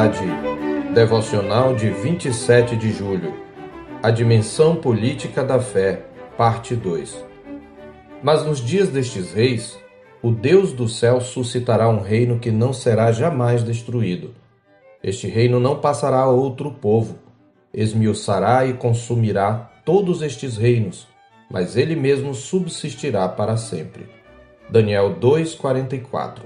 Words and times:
Verdade, 0.00 0.94
devocional 0.94 1.74
de 1.74 1.90
27 1.90 2.74
de 2.74 2.90
julho. 2.90 3.34
A 4.02 4.10
dimensão 4.10 4.74
política 4.74 5.44
da 5.44 5.60
fé, 5.60 6.06
parte 6.38 6.74
2. 6.74 7.22
Mas 8.22 8.42
nos 8.42 8.60
dias 8.60 8.88
destes 8.88 9.34
reis, 9.34 9.78
o 10.22 10.30
Deus 10.30 10.72
do 10.72 10.88
céu 10.88 11.20
suscitará 11.20 11.86
um 11.90 12.00
reino 12.00 12.38
que 12.38 12.50
não 12.50 12.72
será 12.72 13.12
jamais 13.12 13.62
destruído. 13.62 14.34
Este 15.04 15.26
reino 15.26 15.60
não 15.60 15.78
passará 15.80 16.20
a 16.20 16.30
outro 16.30 16.70
povo, 16.70 17.18
esmiuçará 17.74 18.64
e 18.64 18.72
consumirá 18.72 19.70
todos 19.84 20.22
estes 20.22 20.56
reinos, 20.56 21.06
mas 21.50 21.76
ele 21.76 21.94
mesmo 21.94 22.32
subsistirá 22.32 23.28
para 23.28 23.58
sempre. 23.58 24.08
Daniel 24.70 25.16
2:44. 25.20 26.44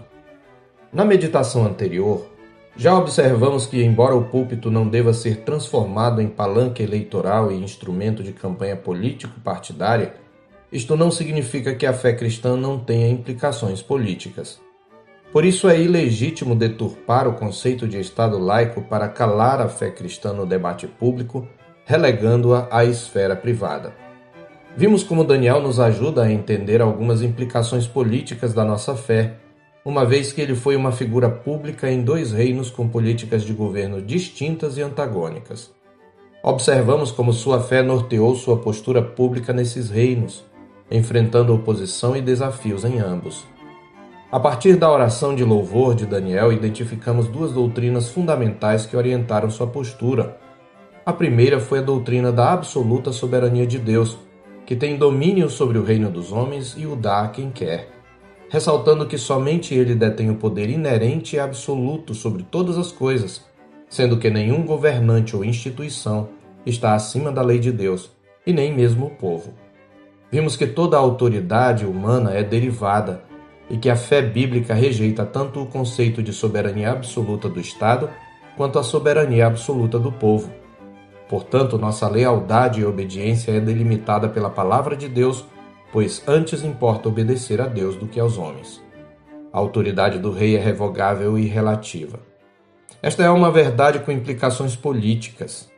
Na 0.92 1.04
meditação 1.04 1.64
anterior, 1.64 2.33
já 2.76 2.98
observamos 2.98 3.66
que, 3.66 3.82
embora 3.82 4.16
o 4.16 4.24
púlpito 4.24 4.70
não 4.70 4.88
deva 4.88 5.12
ser 5.12 5.38
transformado 5.38 6.20
em 6.20 6.28
palanque 6.28 6.82
eleitoral 6.82 7.52
e 7.52 7.62
instrumento 7.62 8.22
de 8.22 8.32
campanha 8.32 8.74
político-partidária, 8.74 10.14
isto 10.72 10.96
não 10.96 11.10
significa 11.10 11.72
que 11.72 11.86
a 11.86 11.92
fé 11.92 12.12
cristã 12.12 12.56
não 12.56 12.78
tenha 12.78 13.08
implicações 13.08 13.80
políticas. 13.80 14.60
Por 15.32 15.44
isso 15.44 15.68
é 15.68 15.80
ilegítimo 15.80 16.56
deturpar 16.56 17.28
o 17.28 17.34
conceito 17.34 17.86
de 17.86 18.00
Estado 18.00 18.38
laico 18.38 18.82
para 18.82 19.08
calar 19.08 19.60
a 19.60 19.68
fé 19.68 19.90
cristã 19.90 20.32
no 20.32 20.44
debate 20.44 20.88
público, 20.88 21.46
relegando-a 21.84 22.66
à 22.70 22.84
esfera 22.84 23.36
privada. 23.36 23.92
Vimos 24.76 25.04
como 25.04 25.22
Daniel 25.22 25.60
nos 25.60 25.78
ajuda 25.78 26.24
a 26.24 26.32
entender 26.32 26.82
algumas 26.82 27.22
implicações 27.22 27.86
políticas 27.86 28.52
da 28.52 28.64
nossa 28.64 28.96
fé, 28.96 29.34
uma 29.84 30.06
vez 30.06 30.32
que 30.32 30.40
ele 30.40 30.54
foi 30.54 30.76
uma 30.76 30.90
figura 30.90 31.28
pública 31.28 31.90
em 31.90 32.02
dois 32.02 32.32
reinos 32.32 32.70
com 32.70 32.88
políticas 32.88 33.42
de 33.42 33.52
governo 33.52 34.00
distintas 34.00 34.78
e 34.78 34.82
antagônicas. 34.82 35.70
Observamos 36.42 37.12
como 37.12 37.34
sua 37.34 37.60
fé 37.60 37.82
norteou 37.82 38.34
sua 38.34 38.56
postura 38.56 39.02
pública 39.02 39.52
nesses 39.52 39.90
reinos, 39.90 40.42
enfrentando 40.90 41.54
oposição 41.54 42.16
e 42.16 42.22
desafios 42.22 42.82
em 42.84 42.98
ambos. 42.98 43.46
A 44.32 44.40
partir 44.40 44.76
da 44.76 44.90
oração 44.90 45.34
de 45.34 45.44
louvor 45.44 45.94
de 45.94 46.06
Daniel, 46.06 46.50
identificamos 46.50 47.28
duas 47.28 47.52
doutrinas 47.52 48.08
fundamentais 48.08 48.86
que 48.86 48.96
orientaram 48.96 49.50
sua 49.50 49.66
postura. 49.66 50.38
A 51.04 51.12
primeira 51.12 51.60
foi 51.60 51.80
a 51.80 51.82
doutrina 51.82 52.32
da 52.32 52.52
absoluta 52.52 53.12
soberania 53.12 53.66
de 53.66 53.78
Deus, 53.78 54.18
que 54.66 54.74
tem 54.74 54.96
domínio 54.96 55.50
sobre 55.50 55.78
o 55.78 55.84
reino 55.84 56.10
dos 56.10 56.32
homens 56.32 56.74
e 56.76 56.86
o 56.86 56.96
dá 56.96 57.20
a 57.20 57.28
quem 57.28 57.50
quer, 57.50 57.93
ressaltando 58.54 59.04
que 59.04 59.18
somente 59.18 59.74
ele 59.74 59.96
detém 59.96 60.30
o 60.30 60.36
poder 60.36 60.70
inerente 60.70 61.34
e 61.34 61.40
absoluto 61.40 62.14
sobre 62.14 62.44
todas 62.44 62.78
as 62.78 62.92
coisas, 62.92 63.44
sendo 63.88 64.16
que 64.16 64.30
nenhum 64.30 64.64
governante 64.64 65.34
ou 65.34 65.44
instituição 65.44 66.28
está 66.64 66.94
acima 66.94 67.32
da 67.32 67.42
lei 67.42 67.58
de 67.58 67.72
Deus, 67.72 68.12
e 68.46 68.52
nem 68.52 68.72
mesmo 68.72 69.06
o 69.06 69.10
povo. 69.10 69.54
Vimos 70.30 70.54
que 70.54 70.68
toda 70.68 70.96
a 70.96 71.00
autoridade 71.00 71.84
humana 71.84 72.32
é 72.32 72.44
derivada 72.44 73.24
e 73.68 73.76
que 73.76 73.90
a 73.90 73.96
fé 73.96 74.22
bíblica 74.22 74.72
rejeita 74.72 75.26
tanto 75.26 75.60
o 75.60 75.66
conceito 75.66 76.22
de 76.22 76.32
soberania 76.32 76.92
absoluta 76.92 77.48
do 77.48 77.58
Estado 77.58 78.08
quanto 78.56 78.78
a 78.78 78.84
soberania 78.84 79.48
absoluta 79.48 79.98
do 79.98 80.12
povo 80.12 80.48
Portanto, 81.28 81.78
nossa 81.78 82.08
lealdade 82.08 82.80
e 82.80 82.84
obediência 82.84 83.52
é 83.52 83.60
delimitada 83.60 84.28
pela 84.28 84.50
palavra 84.50 84.96
de 84.96 85.08
Deus, 85.08 85.44
pois 85.94 86.24
antes 86.26 86.64
importa 86.64 87.08
obedecer 87.08 87.60
a 87.60 87.68
Deus 87.68 87.94
do 87.94 88.08
que 88.08 88.18
aos 88.18 88.36
homens. 88.36 88.82
A 89.52 89.58
autoridade 89.60 90.18
do 90.18 90.32
rei 90.32 90.56
é 90.56 90.58
revogável 90.58 91.38
e 91.38 91.46
relativa. 91.46 92.18
Esta 93.00 93.22
é 93.22 93.30
uma 93.30 93.48
verdade 93.48 94.00
com 94.00 94.10
implicações 94.10 94.74
políticas. 94.74 95.70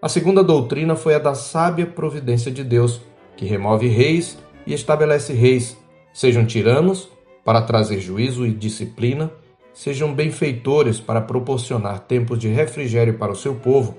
A 0.00 0.08
segunda 0.08 0.42
doutrina 0.42 0.96
foi 0.96 1.14
a 1.14 1.18
da 1.18 1.34
sábia 1.34 1.84
providência 1.84 2.50
de 2.50 2.64
Deus, 2.64 3.02
que 3.36 3.44
remove 3.44 3.88
reis 3.88 4.38
e 4.66 4.72
estabelece 4.72 5.34
reis, 5.34 5.76
sejam 6.14 6.46
tiranos, 6.46 7.10
para 7.44 7.60
trazer 7.60 8.00
juízo 8.00 8.46
e 8.46 8.54
disciplina, 8.54 9.30
sejam 9.74 10.14
benfeitores 10.14 10.98
para 10.98 11.20
proporcionar 11.20 12.00
tempos 12.00 12.38
de 12.38 12.48
refrigério 12.48 13.18
para 13.18 13.32
o 13.32 13.36
seu 13.36 13.54
povo 13.56 13.98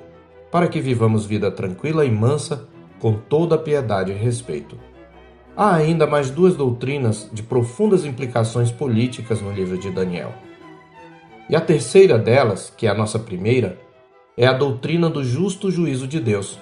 para 0.52 0.68
que 0.68 0.82
vivamos 0.82 1.28
vida 1.28 1.52
tranquila 1.52 2.06
e 2.06 2.12
mansa, 2.12 2.68
com 3.00 3.14
toda 3.14 3.56
piedade 3.56 4.12
e 4.12 4.16
respeito. 4.16 4.93
Há 5.56 5.76
ainda 5.76 6.08
mais 6.08 6.32
duas 6.32 6.56
doutrinas 6.56 7.30
de 7.32 7.44
profundas 7.44 8.06
implicações 8.06 8.72
políticas 8.72 9.40
no 9.40 9.52
livro 9.52 9.78
de 9.78 9.92
Daniel. 9.92 10.34
E 11.48 11.56
a 11.56 11.62
terceira 11.62 12.18
delas, 12.18 12.74
que 12.76 12.88
é 12.88 12.90
a 12.90 12.96
nossa 12.96 13.20
primeira, 13.20 13.78
é 14.36 14.48
a 14.48 14.54
doutrina 14.54 15.12
do 15.12 15.24
justo 15.24 15.70
juízo 15.70 16.08
de 16.08 16.20
Deus. 16.20 16.60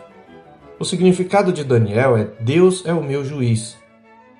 O 0.77 0.83
significado 0.83 1.53
de 1.53 1.63
Daniel 1.63 2.17
é 2.17 2.25
Deus 2.41 2.85
é 2.85 2.93
o 2.93 3.01
meu 3.01 3.23
juiz. 3.23 3.77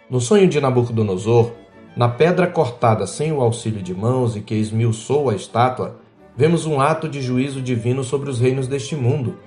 No 0.10 0.20
sonho 0.20 0.50
de 0.50 0.60
Nabucodonosor, 0.60 1.52
na 1.96 2.10
pedra 2.10 2.46
cortada 2.46 3.08
sem 3.08 3.32
o 3.32 3.40
auxílio 3.40 3.82
de 3.82 3.94
mãos 3.94 4.36
e 4.36 4.42
que 4.42 4.56
esmiuçou 4.56 5.30
a 5.30 5.36
estátua, 5.36 6.02
vemos 6.36 6.66
um 6.66 6.82
ato 6.82 7.08
de 7.08 7.22
juízo 7.22 7.62
divino 7.62 8.04
sobre 8.04 8.30
os 8.30 8.42
reinos 8.42 8.68
deste 8.68 8.98
mundo. 8.98 9.38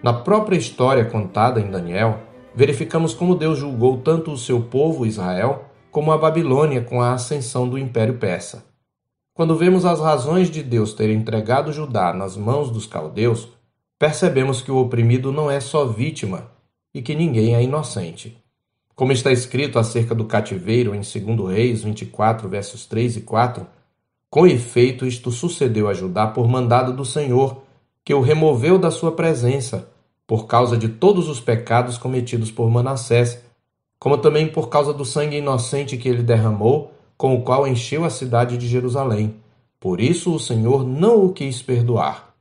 Na 0.00 0.12
própria 0.12 0.56
história 0.56 1.04
contada 1.04 1.60
em 1.60 1.68
Daniel, 1.68 2.20
verificamos 2.54 3.12
como 3.14 3.34
Deus 3.34 3.58
julgou 3.58 3.98
tanto 3.98 4.30
o 4.30 4.38
seu 4.38 4.60
povo 4.60 5.06
Israel 5.06 5.64
como 5.90 6.12
a 6.12 6.18
Babilônia 6.18 6.82
com 6.82 7.00
a 7.00 7.12
ascensão 7.12 7.68
do 7.68 7.78
Império 7.78 8.18
Persa. 8.18 8.64
Quando 9.32 9.56
vemos 9.56 9.84
as 9.84 10.00
razões 10.00 10.50
de 10.50 10.62
Deus 10.62 10.92
ter 10.92 11.10
entregado 11.10 11.72
Judá 11.72 12.12
nas 12.12 12.36
mãos 12.36 12.70
dos 12.70 12.86
caldeus, 12.86 13.48
percebemos 13.98 14.62
que 14.62 14.70
o 14.70 14.76
oprimido 14.76 15.32
não 15.32 15.50
é 15.50 15.58
só 15.58 15.84
vítima 15.84 16.50
e 16.94 17.02
que 17.02 17.14
ninguém 17.14 17.54
é 17.54 17.62
inocente. 17.62 18.40
Como 18.94 19.10
está 19.10 19.32
escrito 19.32 19.78
acerca 19.78 20.14
do 20.14 20.24
cativeiro 20.24 20.94
em 20.94 21.00
2 21.00 21.52
Reis 21.52 21.82
24, 21.82 22.48
versos 22.48 22.86
3 22.86 23.16
e 23.16 23.20
4, 23.22 23.66
com 24.30 24.46
efeito, 24.46 25.06
isto 25.06 25.30
sucedeu 25.30 25.88
a 25.88 25.94
Judá 25.94 26.26
por 26.26 26.48
mandado 26.48 26.92
do 26.92 27.04
Senhor, 27.04 27.62
que 28.04 28.14
o 28.14 28.20
removeu 28.20 28.78
da 28.78 28.90
sua 28.90 29.12
presença, 29.12 29.88
por 30.26 30.46
causa 30.46 30.76
de 30.76 30.88
todos 30.88 31.28
os 31.28 31.40
pecados 31.40 31.98
cometidos 31.98 32.50
por 32.50 32.70
Manassés, 32.70 33.42
como 33.98 34.18
também 34.18 34.48
por 34.48 34.68
causa 34.68 34.92
do 34.92 35.04
sangue 35.04 35.38
inocente 35.38 35.96
que 35.96 36.08
ele 36.08 36.22
derramou, 36.22 36.92
com 37.16 37.34
o 37.34 37.42
qual 37.42 37.66
encheu 37.66 38.04
a 38.04 38.10
cidade 38.10 38.56
de 38.56 38.66
Jerusalém. 38.66 39.36
Por 39.78 40.00
isso 40.00 40.34
o 40.34 40.40
Senhor 40.40 40.86
não 40.86 41.24
o 41.24 41.32
quis 41.32 41.62
perdoar. 41.62 42.34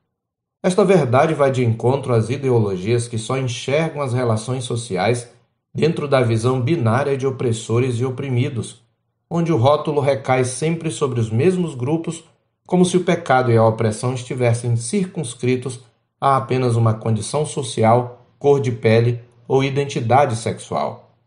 Esta 0.62 0.86
verdade 0.86 1.34
vai 1.34 1.52
de 1.52 1.64
encontro 1.64 2.14
às 2.14 2.30
ideologias 2.30 3.08
que 3.08 3.18
só 3.18 3.38
enxergam 3.38 4.02
as 4.02 4.14
relações 4.14 4.64
sociais 4.64 5.30
dentro 5.74 6.08
da 6.08 6.22
visão 6.22 6.62
binária 6.62 7.18
de 7.18 7.28
opressores 7.28 8.00
e 8.00 8.06
oprimidos, 8.06 8.82
onde 9.30 9.52
o 9.52 9.58
rótulo 9.58 10.00
recai 10.00 10.46
sempre 10.46 10.90
sobre 10.90 11.20
os 11.20 11.30
mesmos 11.30 11.76
grupos, 11.76 12.24
como 12.66 12.86
se 12.86 12.96
o 12.96 13.04
pecado 13.04 13.52
e 13.52 13.58
a 13.58 13.66
opressão 13.66 14.14
estivessem 14.14 14.78
circunscritos 14.78 15.82
a 16.24 16.38
apenas 16.38 16.78
uma 16.78 16.94
condição 16.94 17.46
social, 17.46 18.26
cor 18.40 18.62
de 18.62 18.72
pele 18.72 19.20
ou 19.46 19.62
identidade 19.62 20.38
sexual. 20.38 21.18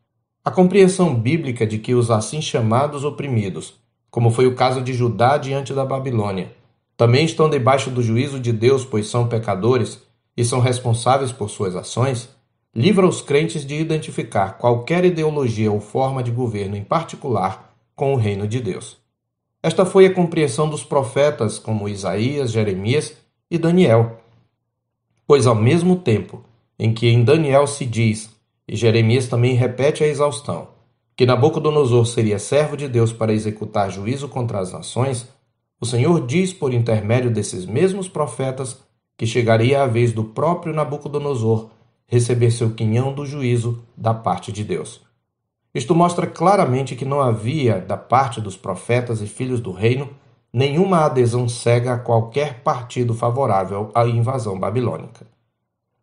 A 0.43 0.51
compreensão 0.51 1.15
bíblica 1.15 1.67
de 1.67 1.77
que 1.77 1.95
os 1.95 2.11
assim 2.11 2.41
chamados 2.41 3.05
oprimidos, 3.05 3.75
como 4.11 4.31
foi 4.31 4.47
o 4.47 4.55
caso 4.55 4.81
de 4.81 4.95
Judá 4.95 5.37
diante 5.37 5.75
da 5.75 5.84
Babilônia, 5.84 6.51
também 6.97 7.27
estão 7.27 7.51
debaixo 7.51 7.91
do 7.91 8.03
juízo 8.03 8.41
de 8.41 8.55
Deus, 8.55 8.87
pois 8.87 9.07
são 9.09 9.29
pecadores 9.29 10.01
e 10.34 10.43
são 10.43 10.61
responsáveis 10.61 11.31
por 11.31 11.51
suas 11.51 11.77
ações, 11.77 12.31
livra 12.75 13.07
os 13.07 13.21
crentes 13.21 13.67
de 13.67 13.75
identificar 13.75 14.57
qualquer 14.57 15.05
ideologia 15.05 15.71
ou 15.71 15.78
forma 15.78 16.23
de 16.23 16.31
governo 16.31 16.75
em 16.75 16.83
particular 16.83 17.77
com 17.95 18.15
o 18.15 18.16
reino 18.16 18.48
de 18.48 18.60
Deus. 18.60 18.97
Esta 19.63 19.84
foi 19.84 20.07
a 20.07 20.15
compreensão 20.15 20.71
dos 20.71 20.83
profetas 20.83 21.59
como 21.59 21.87
Isaías, 21.87 22.51
Jeremias 22.51 23.15
e 23.51 23.59
Daniel. 23.59 24.22
Pois 25.27 25.47
ao 25.47 25.55
mesmo 25.55 25.97
tempo 25.97 26.45
em 26.78 26.95
que 26.95 27.09
em 27.09 27.25
Daniel 27.25 27.67
se 27.67 27.84
diz, 27.84 28.31
e 28.69 28.77
Jeremias 28.77 29.27
também 29.27 29.55
repete 29.55 30.05
a 30.05 30.07
exaustão, 30.07 30.69
que 31.17 31.27
Nabucodonosor 31.27 32.07
seria 32.07 32.39
servo 32.39 32.77
de 32.77 32.87
Deus 32.87 33.13
para 33.13 33.33
executar 33.33 33.91
juízo 33.91 34.28
contra 34.28 34.61
as 34.61 34.73
nações, 34.73 35.27
o 35.81 35.87
Senhor 35.87 36.27
diz 36.27 36.53
por 36.53 36.73
intermédio 36.73 37.31
desses 37.31 37.67
mesmos 37.67 38.09
profetas 38.09 38.78
que 39.17 39.27
chegaria 39.27 39.83
a 39.83 39.87
vez 39.87 40.13
do 40.13 40.25
próprio 40.25 40.75
Nabucodonosor 40.75 41.71
receber 42.07 42.51
seu 42.51 42.71
quinhão 42.71 43.13
do 43.13 43.27
juízo 43.27 43.83
da 43.97 44.15
parte 44.15 44.53
de 44.53 44.63
Deus. 44.63 45.01
Isto 45.75 45.95
mostra 45.95 46.27
claramente 46.27 46.95
que 46.95 47.05
não 47.05 47.21
havia, 47.21 47.81
da 47.81 47.97
parte 47.97 48.41
dos 48.41 48.57
profetas 48.57 49.21
e 49.21 49.27
filhos 49.27 49.61
do 49.61 49.72
reino, 49.72 50.09
nenhuma 50.53 51.04
adesão 51.04 51.48
cega 51.48 51.95
a 51.95 51.98
qualquer 51.98 52.63
partido 52.63 53.15
favorável 53.15 53.91
à 53.95 54.07
invasão 54.07 54.59
babilônica. 54.59 55.27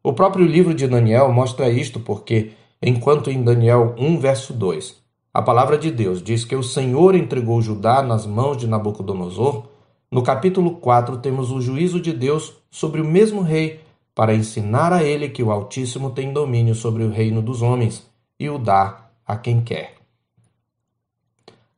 O 0.04 0.14
próprio 0.14 0.46
livro 0.46 0.74
de 0.74 0.88
Daniel 0.88 1.32
mostra 1.32 1.70
isto 1.70 2.00
porque, 2.00 2.52
enquanto 2.82 3.32
em 3.32 3.42
Daniel 3.42 3.96
1, 3.98 4.20
verso 4.20 4.54
2, 4.54 5.02
a 5.34 5.42
palavra 5.42 5.78
de 5.78 5.90
Deus 5.90 6.22
diz 6.22 6.46
que 6.46 6.56
o 6.56 6.62
Senhor 6.62 7.16
entregou 7.16 7.62
Judá 7.62 8.04
nas 8.04 8.26
mãos 8.26 8.58
de 8.58 8.68
Nabucodonosor, 8.68 9.64
No 10.12 10.22
capítulo 10.22 10.76
4, 10.76 11.18
temos 11.18 11.50
o 11.50 11.60
juízo 11.60 12.00
de 12.00 12.14
Deus 12.14 12.54
sobre 12.70 13.02
o 13.02 13.06
mesmo 13.06 13.42
rei, 13.42 13.80
para 14.14 14.36
ensinar 14.36 14.94
a 14.94 15.04
ele 15.04 15.30
que 15.30 15.42
o 15.42 15.52
Altíssimo 15.52 16.12
tem 16.12 16.32
domínio 16.32 16.76
sobre 16.76 17.04
o 17.04 17.10
reino 17.10 17.42
dos 17.42 17.64
homens 17.64 18.06
e 18.40 18.48
o 18.48 18.60
dá 18.60 19.10
a 19.26 19.36
quem 19.36 19.62
quer. 19.62 19.96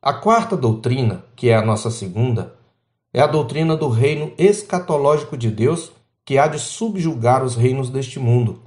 A 0.02 0.12
quarta 0.12 0.56
doutrina, 0.56 1.24
que 1.34 1.48
é 1.48 1.56
a 1.56 1.64
nossa 1.64 1.90
segunda, 1.90 2.55
é 3.16 3.22
a 3.22 3.26
doutrina 3.26 3.74
do 3.74 3.88
reino 3.88 4.30
escatológico 4.36 5.38
de 5.38 5.50
Deus 5.50 5.90
que 6.22 6.36
há 6.36 6.46
de 6.46 6.58
subjugar 6.58 7.42
os 7.42 7.56
reinos 7.56 7.88
deste 7.88 8.18
mundo. 8.18 8.60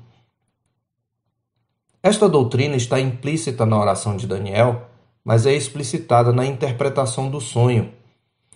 Esta 2.01 2.28
doutrina 2.28 2.75
está 2.75 3.00
implícita 3.00 3.63
na 3.63 3.80
oração 3.80 4.18
de 4.18 4.25
Daniel, 4.25 4.88
mas 5.24 5.46
é 5.46 5.54
explicitada 5.54 6.34
na 6.34 6.48
interpretação 6.48 7.30
do 7.30 7.40
sonho 7.40 7.94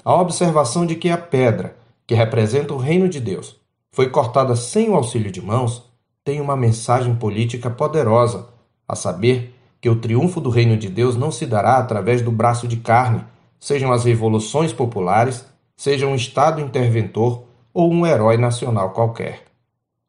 a 0.04 0.20
observação 0.20 0.84
de 0.84 0.96
que 0.96 1.12
a 1.12 1.18
pedra, 1.18 1.78
que 2.08 2.16
representa 2.16 2.74
o 2.74 2.78
reino 2.78 3.08
de 3.08 3.20
Deus, 3.20 3.56
foi 3.92 4.10
cortada 4.10 4.56
sem 4.56 4.90
o 4.90 4.96
auxílio 4.96 5.32
de 5.32 5.44
mãos, 5.44 5.84
tem 6.24 6.42
uma 6.42 6.58
mensagem 6.58 7.14
política 7.14 7.70
poderosa, 7.70 8.48
a 8.88 8.96
saber 8.96 9.56
que 9.80 9.90
o 9.90 9.96
triunfo 9.96 10.42
do 10.42 10.50
reino 10.50 10.76
de 10.76 10.90
Deus 10.90 11.16
não 11.16 11.32
se 11.32 11.46
dará 11.46 11.78
através 11.78 12.24
do 12.24 12.32
braço 12.32 12.68
de 12.68 12.78
carne, 12.78 13.24
sejam 13.60 13.92
as 13.92 14.06
revoluções 14.06 14.74
populares, 14.74 15.53
seja 15.76 16.08
um 16.08 16.16
Estado 16.16 16.62
interventor 16.62 17.44
ou 17.74 17.92
um 17.92 18.06
herói 18.06 18.38
nacional 18.38 18.92
qualquer. 18.92 19.44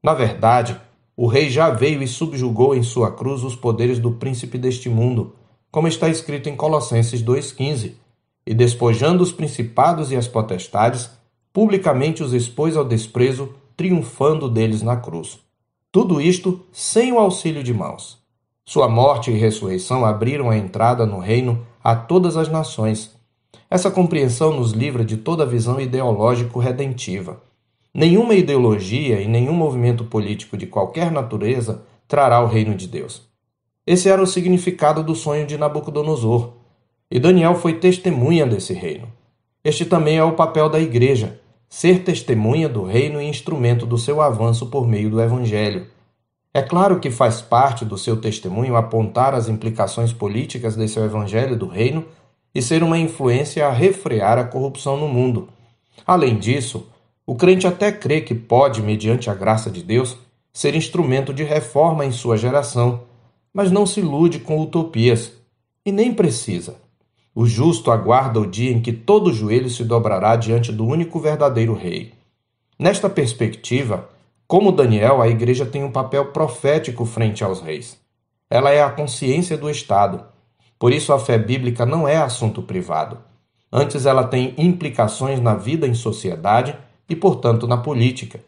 Na 0.03 0.15
verdade, 0.15 0.79
o 1.17 1.27
rei 1.27 1.49
já 1.49 1.71
veio 1.71 2.03
e 2.03 2.09
subjugou 2.09 2.75
em 2.75 2.83
sua 2.83 3.13
cruz 3.13 3.43
os 3.43 3.55
poderes 3.55 3.99
do 3.99 4.13
príncipe 4.13 4.59
deste 4.59 4.89
mundo, 4.89 5.35
como 5.71 5.89
está 5.89 6.09
escrito 6.09 6.49
em 6.49 6.57
Colossenses 6.57 7.23
2,15 7.23 7.93
e 8.47 8.53
despojando 8.53 9.23
os 9.23 9.33
principados 9.33 10.13
e 10.13 10.17
as 10.17 10.29
potestades, 10.29 11.11
publicamente 11.53 12.23
os 12.23 12.33
expôs 12.33 12.77
ao 12.77 12.85
desprezo, 12.85 13.55
triunfando 13.77 14.49
deles 14.49 14.83
na 14.83 14.97
cruz. 14.97 15.39
Tudo 15.91 16.21
isto 16.21 16.61
sem 16.73 17.13
o 17.13 17.19
auxílio 17.19 17.63
de 17.63 17.73
mãos. 17.73 18.19
Sua 18.67 18.89
morte 18.89 19.31
e 19.31 19.39
ressurreição 19.39 20.05
abriram 20.05 20.51
a 20.51 20.57
entrada 20.57 21.07
no 21.07 21.19
reino 21.19 21.65
a 21.83 21.95
todas 21.95 22.37
as 22.37 22.49
nações. 22.49 23.15
Essa 23.71 23.91
compreensão 23.91 24.53
nos 24.53 24.73
livra 24.73 25.05
de 25.05 25.17
toda 25.17 25.47
visão 25.47 25.81
ideológico-redentiva. 25.81 27.43
Nenhuma 27.93 28.35
ideologia 28.35 29.21
e 29.21 29.29
nenhum 29.29 29.53
movimento 29.53 30.05
político 30.05 30.57
de 30.57 30.67
qualquer 30.67 31.11
natureza 31.11 31.83
trará 32.09 32.41
o 32.41 32.47
reino 32.47 32.75
de 32.75 32.89
Deus. 32.89 33.23
Esse 33.87 34.09
era 34.09 34.23
o 34.23 34.27
significado 34.27 35.03
do 35.03 35.15
sonho 35.15 35.47
de 35.47 35.59
Nabucodonosor 35.59 36.55
e 37.11 37.21
Daniel 37.21 37.55
foi 37.55 37.75
testemunha 37.75 38.47
desse 38.47 38.73
reino. 38.73 39.09
Este 39.63 39.85
também 39.85 40.17
é 40.17 40.25
o 40.25 40.33
papel 40.33 40.69
da 40.69 40.81
igreja, 40.81 41.41
ser 41.69 42.03
testemunha 42.03 42.69
do 42.69 42.83
reino 42.83 43.21
e 43.21 43.29
instrumento 43.29 43.87
do 43.87 43.99
seu 43.99 44.21
avanço 44.21 44.67
por 44.67 44.87
meio 44.87 45.11
do 45.11 45.21
evangelho. 45.21 45.87
É 46.53 46.63
claro 46.63 47.01
que 47.01 47.11
faz 47.11 47.43
parte 47.43 47.85
do 47.85 47.99
seu 47.99 48.17
testemunho 48.17 48.77
apontar 48.77 49.35
as 49.35 49.49
implicações 49.49 50.13
políticas 50.13 50.77
desse 50.77 50.99
evangelho 50.99 51.57
do 51.57 51.67
reino 51.67 52.05
e 52.55 52.63
ser 52.63 52.83
uma 52.83 52.99
influência 52.99 53.67
a 53.67 53.73
refrear 53.73 54.39
a 54.39 54.45
corrupção 54.45 54.97
no 54.97 55.09
mundo. 55.09 55.49
Além 56.07 56.39
disso, 56.39 56.87
o 57.27 57.35
crente 57.35 57.67
até 57.67 57.91
crê 57.91 58.21
que 58.21 58.35
pode, 58.35 58.83
mediante 58.83 59.31
a 59.31 59.35
graça 59.35 59.71
de 59.71 59.83
Deus, 59.83 60.17
ser 60.53 60.75
instrumento 60.75 61.35
de 61.35 61.43
reforma 61.43 62.05
em 62.05 62.13
sua 62.13 62.37
geração, 62.37 63.03
mas 63.53 63.71
não 63.71 63.85
se 63.87 64.01
ilude 64.01 64.39
com 64.39 64.61
utopias 64.61 65.33
e 65.85 65.91
nem 65.91 66.15
precisa. 66.15 66.77
O 67.35 67.47
justo 67.47 67.91
aguarda 67.91 68.39
o 68.39 68.47
dia 68.47 68.71
em 68.71 68.81
que 68.81 68.93
todo 68.93 69.33
joelho 69.33 69.69
se 69.69 69.83
dobrará 69.83 70.37
diante 70.37 70.71
do 70.71 70.87
único 70.87 71.19
verdadeiro 71.19 71.75
Rei. 71.75 72.13
Nesta 72.79 73.11
perspectiva, 73.11 74.09
como 74.47 74.71
Daniel, 74.71 75.21
a 75.21 75.29
Igreja 75.29 75.65
tem 75.67 75.83
um 75.83 75.91
papel 75.91 76.27
profético 76.27 77.05
frente 77.05 77.43
aos 77.43 77.61
reis. 77.61 77.99
Ela 78.51 78.71
é 78.71 78.83
a 78.83 78.91
consciência 78.91 79.57
do 79.57 79.71
Estado. 79.71 80.25
Por 80.85 80.93
isso, 80.93 81.15
a 81.15 81.19
fé 81.19 81.39
bíblica 81.39 81.87
não 81.87 82.07
é 82.07 82.19
assunto 82.19 82.61
privado. 82.61 83.17
Antes, 83.73 84.05
ela 84.05 84.23
tem 84.23 84.55
implicações 84.59 85.41
na 85.41 85.55
vida 85.55 85.87
em 85.87 85.95
sociedade 85.95 86.77
e, 87.09 87.17
portanto, 87.17 87.67
na 87.67 87.79
política. 87.79 88.45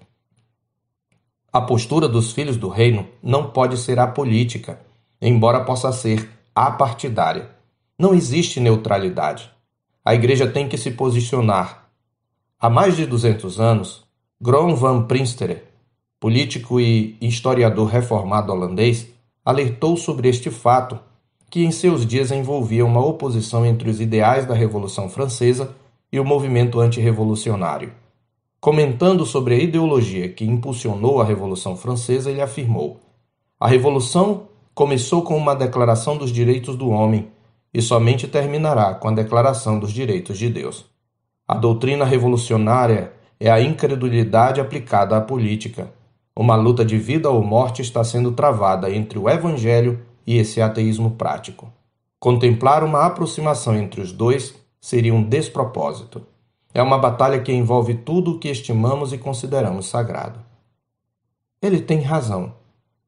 A 1.50 1.62
postura 1.62 2.06
dos 2.06 2.32
filhos 2.32 2.58
do 2.58 2.68
reino 2.68 3.08
não 3.22 3.48
pode 3.48 3.78
ser 3.78 3.98
apolítica, 3.98 4.78
embora 5.18 5.64
possa 5.64 5.90
ser 5.92 6.28
apartidária. 6.54 7.48
Não 7.98 8.12
existe 8.12 8.60
neutralidade. 8.60 9.50
A 10.04 10.14
igreja 10.14 10.46
tem 10.46 10.68
que 10.68 10.76
se 10.76 10.90
posicionar. 10.90 11.88
Há 12.60 12.68
mais 12.68 12.96
de 12.96 13.06
200 13.06 13.58
anos, 13.58 14.04
Gron 14.38 14.74
van 14.74 15.04
Prinsterer, 15.04 15.64
político 16.20 16.78
e 16.78 17.16
historiador 17.18 17.88
reformado 17.88 18.52
holandês, 18.52 19.06
alertou 19.42 19.96
sobre 19.96 20.28
este 20.28 20.50
fato, 20.50 21.00
que 21.50 21.64
em 21.64 21.70
seus 21.70 22.04
dias 22.04 22.30
envolvia 22.30 22.84
uma 22.84 23.04
oposição 23.04 23.64
entre 23.64 23.88
os 23.88 24.00
ideais 24.00 24.46
da 24.46 24.54
Revolução 24.54 25.08
Francesa 25.08 25.74
e 26.12 26.18
o 26.18 26.24
movimento 26.24 26.80
antirrevolucionário. 26.80 27.92
Comentando 28.60 29.24
sobre 29.24 29.54
a 29.54 29.58
ideologia 29.58 30.28
que 30.28 30.44
impulsionou 30.44 31.20
a 31.20 31.24
Revolução 31.24 31.76
Francesa, 31.76 32.30
ele 32.30 32.40
afirmou: 32.40 33.00
A 33.60 33.68
Revolução 33.68 34.48
começou 34.74 35.22
com 35.22 35.36
uma 35.36 35.54
declaração 35.54 36.16
dos 36.16 36.32
direitos 36.32 36.76
do 36.76 36.90
homem 36.90 37.28
e 37.72 37.80
somente 37.80 38.26
terminará 38.26 38.94
com 38.94 39.08
a 39.08 39.12
Declaração 39.12 39.78
dos 39.78 39.92
Direitos 39.92 40.38
de 40.38 40.48
Deus. 40.48 40.86
A 41.46 41.54
doutrina 41.54 42.04
revolucionária 42.04 43.12
é 43.38 43.50
a 43.50 43.60
incredulidade 43.60 44.60
aplicada 44.60 45.16
à 45.16 45.20
política. 45.20 45.92
Uma 46.34 46.56
luta 46.56 46.84
de 46.84 46.98
vida 46.98 47.30
ou 47.30 47.42
morte 47.42 47.82
está 47.82 48.02
sendo 48.02 48.32
travada 48.32 48.90
entre 48.90 49.18
o 49.18 49.28
Evangelho 49.28 50.00
e 50.26 50.36
esse 50.36 50.60
ateísmo 50.60 51.12
prático. 51.12 51.72
Contemplar 52.18 52.82
uma 52.82 53.04
aproximação 53.04 53.76
entre 53.76 54.00
os 54.00 54.10
dois 54.10 54.54
seria 54.80 55.14
um 55.14 55.22
despropósito. 55.22 56.22
É 56.74 56.82
uma 56.82 56.98
batalha 56.98 57.40
que 57.40 57.52
envolve 57.52 57.94
tudo 57.94 58.32
o 58.32 58.38
que 58.38 58.48
estimamos 58.48 59.12
e 59.12 59.18
consideramos 59.18 59.86
sagrado. 59.86 60.40
Ele 61.62 61.80
tem 61.80 62.00
razão. 62.00 62.54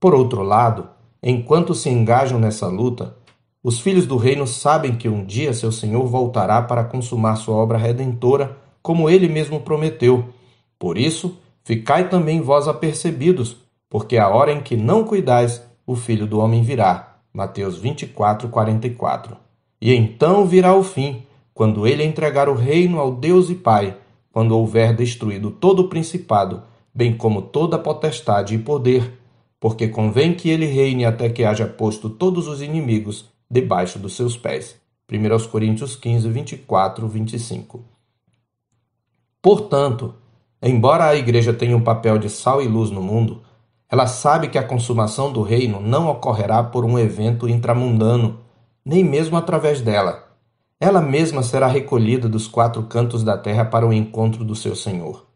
Por 0.00 0.14
outro 0.14 0.42
lado, 0.42 0.88
enquanto 1.22 1.74
se 1.74 1.90
engajam 1.90 2.38
nessa 2.38 2.66
luta, 2.66 3.16
os 3.62 3.80
filhos 3.80 4.06
do 4.06 4.16
reino 4.16 4.46
sabem 4.46 4.94
que 4.94 5.08
um 5.08 5.24
dia 5.24 5.52
seu 5.52 5.72
Senhor 5.72 6.06
voltará 6.06 6.62
para 6.62 6.84
consumar 6.84 7.36
sua 7.36 7.56
obra 7.56 7.76
redentora, 7.76 8.56
como 8.80 9.10
ele 9.10 9.28
mesmo 9.28 9.60
prometeu. 9.60 10.28
Por 10.78 10.96
isso, 10.96 11.36
ficai 11.64 12.08
também 12.08 12.40
vós 12.40 12.68
apercebidos, 12.68 13.56
porque 13.90 14.16
a 14.16 14.28
hora 14.28 14.52
em 14.52 14.60
que 14.60 14.76
não 14.76 15.04
cuidais, 15.04 15.62
o 15.88 15.96
filho 15.96 16.26
do 16.26 16.38
homem 16.38 16.62
virá. 16.62 17.16
Mateus 17.32 17.78
24, 17.78 18.50
44. 18.50 19.38
E 19.80 19.94
então 19.94 20.44
virá 20.44 20.74
o 20.74 20.84
fim, 20.84 21.22
quando 21.54 21.86
ele 21.86 22.04
entregar 22.04 22.46
o 22.46 22.54
reino 22.54 23.00
ao 23.00 23.10
Deus 23.10 23.48
e 23.48 23.54
Pai, 23.54 23.96
quando 24.30 24.52
houver 24.52 24.94
destruído 24.94 25.50
todo 25.50 25.80
o 25.80 25.88
principado, 25.88 26.62
bem 26.92 27.16
como 27.16 27.40
toda 27.40 27.76
a 27.76 27.78
potestade 27.78 28.54
e 28.54 28.58
poder, 28.58 29.18
porque 29.58 29.88
convém 29.88 30.34
que 30.34 30.50
ele 30.50 30.66
reine 30.66 31.06
até 31.06 31.30
que 31.30 31.42
haja 31.42 31.66
posto 31.66 32.10
todos 32.10 32.46
os 32.46 32.60
inimigos 32.60 33.24
debaixo 33.50 33.98
dos 33.98 34.14
seus 34.14 34.36
pés. 34.36 34.76
1 35.10 35.48
Coríntios 35.48 35.96
15, 35.96 36.28
24, 36.28 37.08
25. 37.08 37.82
Portanto, 39.40 40.14
embora 40.62 41.06
a 41.06 41.16
igreja 41.16 41.54
tenha 41.54 41.74
um 41.74 41.82
papel 41.82 42.18
de 42.18 42.28
sal 42.28 42.60
e 42.60 42.68
luz 42.68 42.90
no 42.90 43.00
mundo, 43.00 43.40
ela 43.90 44.06
sabe 44.06 44.48
que 44.48 44.58
a 44.58 44.62
consumação 44.62 45.32
do 45.32 45.42
reino 45.42 45.80
não 45.80 46.08
ocorrerá 46.08 46.62
por 46.62 46.84
um 46.84 46.98
evento 46.98 47.48
intramundano, 47.48 48.40
nem 48.84 49.02
mesmo 49.02 49.36
através 49.36 49.80
dela. 49.80 50.24
Ela 50.80 51.00
mesma 51.00 51.42
será 51.42 51.66
recolhida 51.66 52.28
dos 52.28 52.46
quatro 52.46 52.82
cantos 52.84 53.24
da 53.24 53.36
terra 53.36 53.64
para 53.64 53.86
o 53.86 53.92
encontro 53.92 54.44
do 54.44 54.54
seu 54.54 54.76
Senhor. 54.76 55.26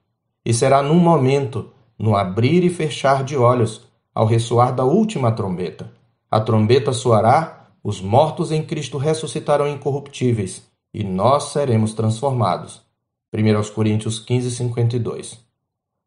E 0.45 0.53
será 0.53 0.83
num 0.83 0.99
momento, 0.99 1.71
no 1.99 2.15
abrir 2.15 2.63
e 2.63 2.71
fechar 2.71 3.25
de 3.25 3.37
olhos, 3.37 3.83
ao 4.15 4.27
ressoar 4.27 4.75
da 4.75 4.85
última 4.85 5.33
trombeta. 5.33 5.91
A 6.31 6.41
trombeta 6.41 6.93
soará 6.93 7.63
os 7.83 8.01
mortos 8.01 8.53
em 8.53 8.63
Cristo 8.63 8.97
ressuscitarão 8.97 9.67
incorruptíveis, 9.67 10.63
e 10.95 11.03
nós 11.03 11.53
seremos 11.53 11.95
transformados. 11.95 12.81
1 13.35 13.73
Coríntios 13.75 14.21
15, 14.21 14.51
52. 14.53 15.41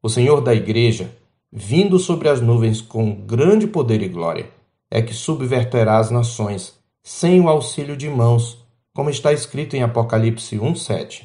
O 0.02 0.08
Senhor 0.08 0.40
da 0.40 0.54
Igreja, 0.54 1.12
vindo 1.56 1.98
sobre 1.98 2.28
as 2.28 2.42
nuvens 2.42 2.82
com 2.82 3.16
grande 3.16 3.66
poder 3.66 4.02
e 4.02 4.10
glória, 4.10 4.50
é 4.92 5.02
que 5.02 5.14
subverterá 5.14 5.98
as 5.98 6.12
nações, 6.12 6.78
sem 7.02 7.40
o 7.40 7.48
auxílio 7.48 7.96
de 7.96 8.10
mãos, 8.10 8.58
como 8.94 9.10
está 9.10 9.32
escrito 9.32 9.76
em 9.76 9.82
Apocalipse 9.82 10.60
1:7. 10.60 11.24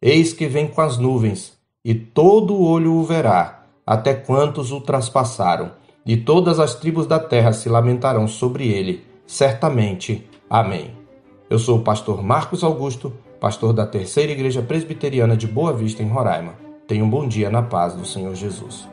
Eis 0.00 0.34
que 0.34 0.46
vem 0.46 0.68
com 0.68 0.82
as 0.82 0.98
nuvens, 0.98 1.54
e 1.82 1.94
todo 1.94 2.60
olho 2.60 2.92
o 2.92 3.02
verá, 3.02 3.64
até 3.86 4.12
quantos 4.12 4.70
o 4.70 4.80
traspassaram, 4.80 5.72
e 6.04 6.16
todas 6.16 6.60
as 6.60 6.74
tribos 6.74 7.06
da 7.06 7.18
terra 7.18 7.54
se 7.54 7.68
lamentarão 7.68 8.28
sobre 8.28 8.68
ele 8.68 9.02
certamente. 9.26 10.28
Amém. 10.50 10.90
Eu 11.48 11.58
sou 11.58 11.78
o 11.78 11.82
pastor 11.82 12.22
Marcos 12.22 12.62
Augusto 12.62 13.12
pastor 13.42 13.72
da 13.72 13.84
Terceira 13.84 14.30
Igreja 14.30 14.62
Presbiteriana 14.62 15.36
de 15.36 15.48
Boa 15.48 15.72
Vista, 15.72 16.00
em 16.00 16.08
Roraima. 16.08 16.54
Tenha 16.86 17.04
um 17.04 17.10
bom 17.10 17.26
dia 17.26 17.50
na 17.50 17.60
paz 17.60 17.92
do 17.92 18.06
Senhor 18.06 18.36
Jesus. 18.36 18.91